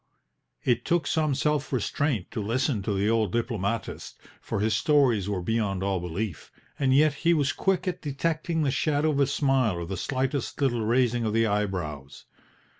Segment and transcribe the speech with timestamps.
[0.63, 5.43] It took some self restraint to listen to the old diplomatist, for his stories were
[5.43, 9.75] beyond all belief, and yet he was quick at detecting the shadow of a smile
[9.75, 12.25] or the slightest little raising of the eyebrows.